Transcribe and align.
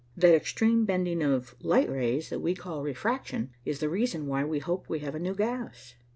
That 0.17 0.33
extreme 0.33 0.85
bending 0.85 1.21
of 1.21 1.53
light 1.63 1.87
rays 1.87 2.31
that 2.31 2.39
we 2.39 2.55
call 2.55 2.81
refraction 2.81 3.51
is 3.65 3.81
the 3.81 3.87
reason 3.87 4.25
why 4.25 4.43
we 4.43 4.57
hope 4.57 4.89
we 4.89 4.97
have 5.01 5.13
a 5.13 5.19
new 5.19 5.35
gas." 5.35 5.93